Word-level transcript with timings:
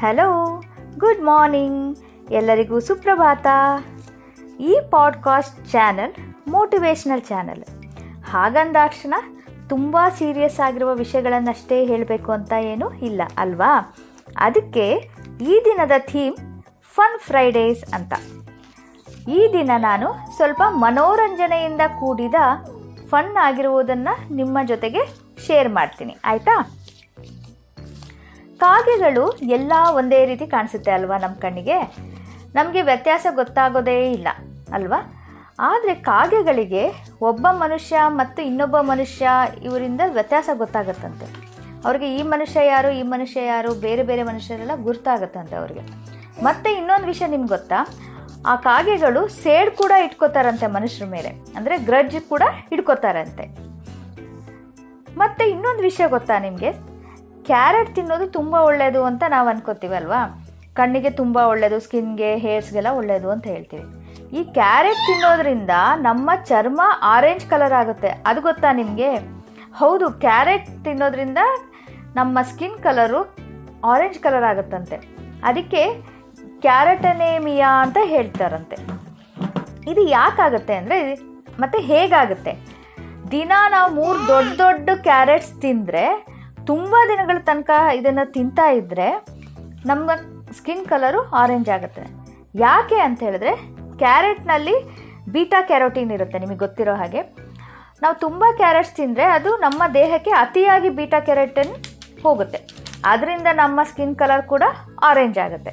Hello 0.00 0.26
good 0.98 1.22
morning 1.22 1.98
ಎಲ್ಲರಿಗೂ 2.30 2.80
ಸುಪ್ರಭಾತ. 2.80 3.46
ಈ 4.60 4.72
ಪಾಡ್ಕಾಸ್ಟ್ 4.90 5.56
ಚಾನಲ್ 5.70 6.12
ಮೋಟಿವೇಶ್ನಲ್ 6.48 7.22
ಚಾನಲ್ 7.22 7.64
ಹಾಗಂದಾಕ್ಷಣ 8.24 9.14
ತುಂಬ 9.68 9.96
ಸೀರಿಯಸ್ 10.18 10.60
ಆಗಿರುವ 10.60 10.94
ವಿಷಯಗಳನ್ನಷ್ಟೇ 10.94 11.78
ಹೇಳಬೇಕು 11.86 12.32
ಅಂತ 12.32 12.52
ಏನೂ 12.60 12.90
ಇಲ್ಲ, 12.92 13.22
ಅಲ್ವಾ? 13.36 13.72
ಅದಕ್ಕೆ 14.36 14.86
ಈ 15.42 15.62
ದಿನದ 15.64 15.92
ಥೀಮ್ 15.98 16.36
ಫನ್ 16.94 17.18
ಫ್ರೈಡೇಸ್ 17.20 17.84
ಅಂತ. 17.94 18.12
ಈ 19.28 19.40
ದಿನ 19.52 19.70
ನಾನು 19.78 20.10
ಸ್ವಲ್ಪ 20.36 20.62
ಮನೋರಂಜನೆಯಿಂದ 20.68 21.80
ಕೂಡಿದ 22.00 22.34
ಫನ್ 23.08 23.36
ಆಗಿರುವುದನ್ನು 23.36 24.34
ನಿಮ್ಮ 24.34 24.58
ಜೊತೆಗೆ 24.66 25.04
ಶೇರ್ 25.46 25.68
ಮಾಡ್ತೀನಿ, 25.68 26.16
ಆಯಿತಾ? 26.24 26.56
ಕಾಗೆಗಳು 28.62 29.24
ಎಲ್ಲ 29.56 29.72
ಒಂದೇ 29.98 30.18
ರೀತಿ 30.30 30.46
ಕಾಣಿಸುತ್ತೆ 30.54 30.90
ಅಲ್ವಾ 30.96 31.16
ನಮ್ಮ 31.24 31.36
ಕಣ್ಣಿಗೆ? 31.44 31.78
ನಮಗೆ 32.54 32.80
ವ್ಯತ್ಯಾಸ 32.88 33.26
ಗೊತ್ತಾಗೋದೇ 33.40 33.96
ಇಲ್ಲ, 34.16 34.28
ಅಲ್ವಾ? 34.76 34.98
ಆದರೆ 35.68 35.92
ಕಾಗೆಗಳಿಗೆ 36.08 36.82
ಒಬ್ಬ 37.30 37.46
ಮನುಷ್ಯ 37.62 38.00
ಮತ್ತು 38.20 38.40
ಇನ್ನೊಬ್ಬ 38.48 38.76
ಮನುಷ್ಯ 38.90 39.28
ಇವರಿಂದ 39.66 40.02
ವ್ಯತ್ಯಾಸ 40.16 40.48
ಗೊತ್ತಾಗುತ್ತಂತೆ. 40.62 41.26
ಅವ್ರಿಗೆ 41.86 42.08
ಈ 42.18 42.20
ಮನುಷ್ಯ 42.32 42.58
ಯಾರು, 42.66 42.90
ಈ 43.00 43.02
ಮನುಷ್ಯ 43.14 43.38
ಯಾರು, 43.52 43.70
ಬೇರೆ 43.86 44.02
ಬೇರೆ 44.02 44.22
ಮನುಷ್ಯರೆಲ್ಲ 44.30 44.76
ಗುರ್ತಾಗತ್ತಂತೆ 44.86 45.56
ಅವ್ರಿಗೆ. 45.60 45.82
ಮತ್ತು 46.46 46.68
ಇನ್ನೊಂದು 46.78 47.08
ವಿಷಯ 47.12 47.26
ನಿಮ್ಗೆ 47.34 47.52
ಗೊತ್ತಾ? 47.56 47.80
ಆ 48.50 48.52
ಕಾಗೆಗಳು 48.68 49.22
ಸೇಡ್ 49.42 49.70
ಕೂಡ 49.80 49.92
ಇಟ್ಕೋತಾರಂತೆ 50.06 50.66
ಮನುಷ್ಯರ 50.78 51.06
ಮೇಲೆ, 51.16 51.30
ಅಂದರೆ 51.58 51.74
ಗ್ರಜ್ 51.88 52.20
ಕೂಡ 52.32 52.42
ಇಟ್ಕೋತಾರಂತೆ 52.74 53.46
ಮತ್ತು 55.22 55.44
ಇನ್ನೊಂದು 55.54 55.82
ವಿಷಯ 55.88 56.06
ಗೊತ್ತಾ 56.16 56.34
ನಿಮಗೆ? 56.46 56.70
ಕ್ಯಾರೆಟ್ 57.50 57.94
ತಿನ್ನೋದು 57.94 58.26
ತುಂಬ 58.26 58.54
ಒಳ್ಳೆಯದು 58.54 59.04
ಅಂತ 59.04 59.24
ನಾವು 59.28 59.48
ಅನ್ಕೋತೀವಲ್ವಾ? 59.48 60.20
ಕಣ್ಣಿಗೆ 60.74 61.10
ತುಂಬ 61.10 61.36
ಒಳ್ಳೆಯದು 61.36 61.80
ಸ್ಕಿನ್ಗೆ, 61.80 62.36
ಹೇರ್ಸ್ಗೆಲ್ಲ 62.36 62.90
ಒಳ್ಳೆಯದು 62.90 63.30
ಅಂತ 63.30 63.46
ಹೇಳ್ತೀವಿ. 63.46 63.84
ಈ 64.38 64.44
ಕ್ಯಾರೆಟ್ 64.44 65.02
ತಿನ್ನೋದ್ರಿಂದ 65.06 65.70
ನಮ್ಮ 65.96 66.30
ಚರ್ಮ 66.44 66.80
ಆರೆಂಜ್ 67.02 67.46
ಕಲರ್ 67.46 67.72
ಆಗುತ್ತೆ. 67.72 68.10
ಅದು 68.26 68.40
ಗೊತ್ತಾ 68.40 68.72
ನಿಮಗೆ? 68.72 69.10
ಹೌದು, 69.74 70.10
ಕ್ಯಾರೆಟ್ 70.10 70.68
ತಿನ್ನೋದ್ರಿಂದ 70.84 71.38
ನಮ್ಮ 72.16 72.38
ಸ್ಕಿನ್ 72.42 72.78
ಕಲರು 72.78 73.20
ಆರೆಂಜ್ 73.84 74.18
ಕಲರ್ 74.18 74.44
ಆಗುತ್ತಂತೆ. 74.44 74.96
ಅದಕ್ಕೆ 75.44 75.82
ಕ್ಯಾರೆಟನೇಮಿಯಾ 76.60 77.82
ಅಂತ 77.82 77.98
ಹೇಳ್ತಾರಂತೆ. 78.04 78.76
ಇದು 79.90 80.02
ಯಾಕಾಗುತ್ತೆ 80.08 80.74
ಅಂದರೆ 80.74 80.98
ಮತ್ತು 81.60 81.78
ಹೇಗಾಗುತ್ತೆ? 81.78 82.52
ದಿನ 83.30 83.52
ನಾವು 83.70 83.88
ಮೂರು 83.94 84.18
ದೊಡ್ಡ 84.28 84.60
ದೊಡ್ಡ 84.60 84.90
ಕ್ಯಾರೆಟ್ಸ್ 85.02 85.60
ತಿಂದರೆ 85.60 86.04
ತುಂಬ 86.70 86.94
ದಿನಗಳ 87.10 87.38
ತನಕ 87.48 87.70
ಇದನ್ನು 87.98 88.24
ತಿಂತಾ 88.36 88.66
ಇದ್ದರೆ 88.78 89.08
ನಮ್ಮ 89.90 90.10
ಸ್ಕಿನ್ 90.56 90.86
ಕಲರು 90.90 91.20
ಆರೆಂಜ್ 91.40 91.68
ಆಗುತ್ತೆ. 91.76 92.04
ಯಾಕೆ 92.64 92.98
ಅಂತ 93.06 93.20
ಹೇಳಿದ್ರೆ 93.26 93.52
ಕ್ಯಾರೆಟ್ನಲ್ಲಿ 94.02 94.74
ಬೀಟಾ 95.34 95.60
ಕ್ಯಾರೋಟೀನ್ 95.70 96.12
ಇರುತ್ತೆ, 96.16 96.38
ನಿಮಗೆ 96.42 96.60
ಗೊತ್ತಿರೋ 96.64 96.94
ಹಾಗೆ. 97.00 97.22
ನಾವು 98.02 98.14
ತುಂಬ 98.24 98.44
ಕ್ಯಾರೆಟ್ಸ್ 98.60 98.94
ತಿಂದರೆ 98.98 99.24
ಅದು 99.36 99.50
ನಮ್ಮ 99.64 99.82
ದೇಹಕ್ಕೆ 100.00 100.32
ಅತಿಯಾಗಿ 100.44 100.90
ಬೀಟಾ 100.98 101.20
ಕ್ಯಾರೆಟನ್ 101.28 101.72
ಹೋಗುತ್ತೆ. 102.24 102.60
ಅದರಿಂದ 103.12 103.48
ನಮ್ಮ 103.62 103.80
ಸ್ಕಿನ್ 103.90 104.14
ಕಲರ್ 104.20 104.44
ಕೂಡ 104.52 104.64
ಆರೆಂಜ್ 105.08 105.38
ಆಗುತ್ತೆ. 105.46 105.72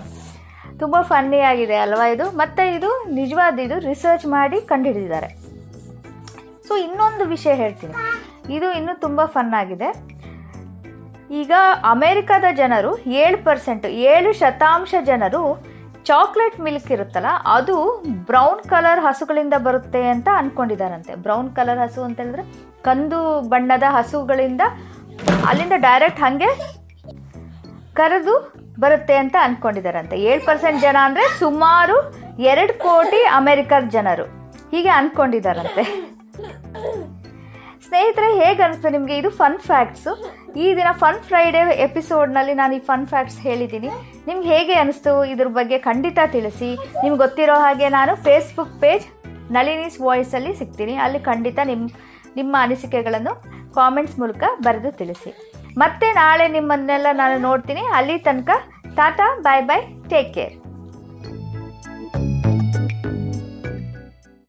ತುಂಬ 0.81 0.95
ಫನ್ನಿ 1.11 1.39
ಆಗಿದೆ 1.51 1.77
ಅಲ್ವಾ 1.85 2.05
ಇದು? 2.15 2.25
ಮತ್ತು 2.41 2.63
ಇದು 2.77 2.89
ನಿಜವಾದ 3.19 3.59
ಇದು 3.67 3.75
ರಿಸರ್ಚ್ 3.89 4.25
ಮಾಡಿ 4.37 4.57
ಕಂಡುಹಿಡಿದಿದ್ದಾರೆ. 4.71 5.29
ಸೊ 6.67 6.75
ಇನ್ನೊಂದು 6.87 7.25
ವಿಷಯ 7.35 7.53
ಹೇಳ್ತೀನಿ. 7.63 7.95
ಇದು 8.57 8.67
ಇನ್ನೂ 8.79 8.93
ತುಂಬ 9.05 9.21
ಫನ್ 9.35 9.53
ಆಗಿದೆ. 9.61 9.89
ಈಗ 11.41 11.53
ಅಮೇರಿಕಾದ 11.91 12.45
ಜನರು 12.59 12.91
ಏಳು 13.23 13.37
ಪರ್ಸೆಂಟ್, 13.47 13.85
ಏಳು 14.13 14.29
ಶತಾಂಶ 14.41 14.93
ಜನರು 15.09 15.41
ಚಾಕ್ಲೇಟ್ 16.09 16.57
ಮಿಲ್ಕ್ 16.65 16.89
ಇರುತ್ತಲ್ಲ, 16.95 17.29
ಅದು 17.55 17.75
ಬ್ರೌನ್ 18.29 18.61
ಕಲರ್ 18.71 19.01
ಹಸುಗಳಿಂದ 19.05 19.55
ಬರುತ್ತೆ 19.67 20.01
ಅಂತ 20.13 20.27
ಅಂದ್ಕೊಂಡಿದ್ದಾರಂತೆ 20.41 21.13
ಬ್ರೌನ್ 21.25 21.49
ಕಲರ್ 21.57 21.81
ಹಸು 21.83 22.01
ಅಂತ 22.07 22.19
ಹೇಳಿದ್ರೆ 22.23 22.43
ಕಂದು 22.87 23.21
ಬಣ್ಣದ 23.53 23.85
ಹಸುಗಳಿಂದ 23.97 24.61
ಅಲ್ಲಿಂದ 25.49 25.75
ಡೈರೆಕ್ಟ್ 25.87 26.21
ಹಾಗೆ 26.25 26.49
ಕರೆದು 27.99 28.35
ಬರುತ್ತೆ 28.83 29.15
ಅಂತ 29.23 29.35
ಅಂದ್ಕೊಂಡಿದ್ದಾರಂತೆ 29.45 30.15
ಏಳು 30.29 30.41
ಪರ್ಸೆಂಟ್ 30.45 30.79
ಜನ 30.85 30.97
ಅಂದರೆ 31.07 31.25
ಸುಮಾರು 31.41 31.97
ಎರಡು 32.51 32.73
ಕೋಟಿ 32.85 33.21
ಅಮೆರಿಕದ 33.39 33.87
ಜನರು. 33.97 34.25
ಹೀಗೆ 34.73 34.91
ಅಂದ್ಕೊಂಡಿದ್ದಾರಂತೆ 34.99 35.83
ಸ್ನೇಹಿತರೆ 37.83 38.45
ಹೇಗೆ 38.45 38.63
ಅನಿಸ್ತು 38.63 38.89
ನಿಮಗೆ? 38.89 39.17
ಇದು 39.17 39.29
ಫನ್ 39.29 39.59
ಫ್ಯಾಕ್ಟ್ಸು 39.59 40.11
ಈ 40.53 40.75
ದಿನ 40.75 40.87
ಫನ್ 40.91 41.19
ಫ್ರೈಡೇ 41.21 41.57
ಎಪಿಸೋಡ್ನಲ್ಲಿ 41.57 42.53
ನಾನು 42.53 42.75
ಈ 42.75 42.79
ಫನ್ 42.79 43.07
ಫ್ಯಾಕ್ಟ್ಸ್ 43.07 43.39
ಹೇಳಿದ್ದೀನಿ. 43.39 43.87
ನಿಮ್ಗೆ 44.27 44.47
ಹೇಗೆ 44.57 44.73
ಅನಿಸ್ತು? 44.73 45.25
ಇದ್ರ 45.25 45.47
ಬಗ್ಗೆ 45.47 45.77
ಖಂಡಿತ 45.77 46.19
ತಿಳಿಸಿ. 46.31 46.75
ನಿಮ್ಗೆ 46.75 47.17
ಗೊತ್ತಿರೋ 47.17 47.53
ಹಾಗೆ 47.53 47.89
ನಾನು 47.89 48.15
ಫೇಸ್ಬುಕ್ 48.15 48.81
ಪೇಜ್ 48.81 49.05
ನಳಿನೀಸ್ 49.51 50.01
ವಾಯ್ಸಲ್ಲಿ 50.01 50.55
ಸಿಗ್ತೀನಿ. 50.55 50.95
ಅಲ್ಲಿ 50.95 51.19
ಖಂಡಿತ 51.19 51.59
ನಿಮ್ಮ 51.63 51.89
ನಿಮ್ಮ 52.35 52.55
ಅನಿಸಿಕೆಗಳನ್ನು 52.59 53.35
ಕಾಮೆಂಟ್ಸ್ 53.73 54.19
ಮೂಲಕ 54.19 54.43
ಬರೆದು 54.61 54.91
ತಿಳಿಸಿ. 54.91 55.51
ಮತ್ತೆ 55.77 56.11
ನಾಳೆ 56.11 56.47
ನಿಮ್ಮನ್ನೆಲ್ಲ 56.47 57.07
ನಾನು 57.13 57.37
ನೋಡ್ತೀನಿ. 57.37 57.81
ಅಲ್ಲಿ 57.81 58.17
ತನಕ 58.17 58.49
tata 58.95 59.39
bye 59.39 59.63
bye 59.63 60.09
take 60.09 60.33
care 60.33 60.64